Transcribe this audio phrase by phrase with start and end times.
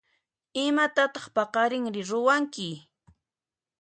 [0.63, 2.69] Imatataq paqarinri ruwanki?